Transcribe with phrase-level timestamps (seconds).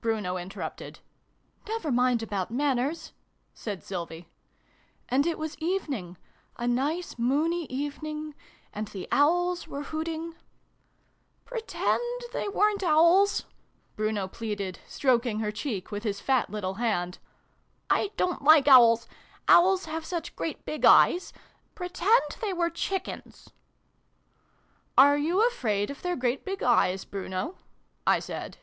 [0.00, 1.00] Bruno in terrupted."
[1.68, 3.12] Never mind about manners/''
[3.52, 4.30] said Sylvie)"
[5.10, 6.16] and it was evening
[6.56, 8.34] a nice moony evening,
[8.72, 10.36] and the Owls were hooting"
[11.44, 13.44] Pretend they weren't Owls!"
[13.96, 17.18] Bruno pleaded, stroking her cheek with his fat little hand."
[17.90, 19.06] I don't like Owls.
[19.48, 21.30] Owls have such great big eyes.
[21.74, 23.50] Pretend they were Chickens!""
[24.96, 27.58] Are you afraid of their great big eyes, Bruno?"
[28.06, 28.56] I said.